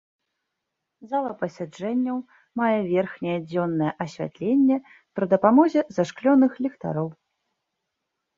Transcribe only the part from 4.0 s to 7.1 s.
асвятленне пры дапамозе зашклёных ліхтароў.